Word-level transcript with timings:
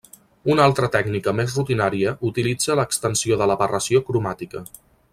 Una 0.53 0.63
altra 0.69 0.87
tècnica 0.95 1.33
més 1.41 1.53
rutinària 1.59 2.15
utilitza 2.31 2.79
l'extensió 2.81 3.39
de 3.43 3.49
l'aberració 3.53 4.03
cromàtica. 4.09 4.65